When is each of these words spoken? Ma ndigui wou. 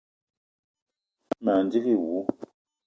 Ma 1.43 1.53
ndigui 1.65 1.93
wou. 2.01 2.23